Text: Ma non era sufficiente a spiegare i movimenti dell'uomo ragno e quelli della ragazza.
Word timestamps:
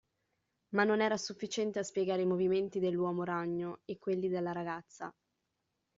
Ma 0.69 0.83
non 0.83 0.99
era 0.99 1.15
sufficiente 1.15 1.77
a 1.77 1.83
spiegare 1.83 2.23
i 2.23 2.25
movimenti 2.25 2.79
dell'uomo 2.79 3.23
ragno 3.23 3.81
e 3.85 3.99
quelli 3.99 4.29
della 4.29 4.51
ragazza. 4.51 5.13